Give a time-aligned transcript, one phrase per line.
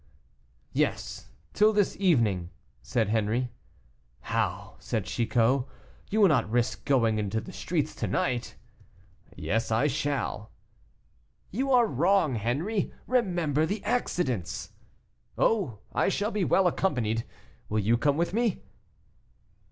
[0.73, 2.49] "Yes, till this evening,"
[2.81, 3.51] said Henri.
[4.21, 5.65] "How!" said Chicot,
[6.09, 8.55] "you will not risk going into the streets to night?"
[9.35, 10.49] "Yes, I shall."
[11.51, 14.71] "You are wrong, Henri; remember the accidents."
[15.37, 15.77] "Oh!
[15.93, 17.23] I shall be well accompanied;
[17.69, 18.63] will you come with me?"